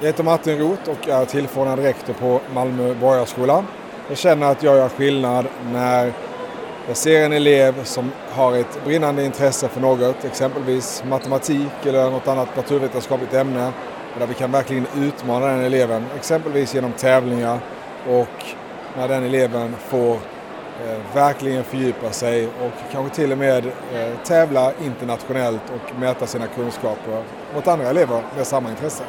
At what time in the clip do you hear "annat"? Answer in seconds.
12.28-12.56